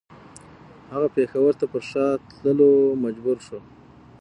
[0.91, 2.05] هغه پېښور ته پر شا
[2.39, 3.59] تللو ته مجبور شو.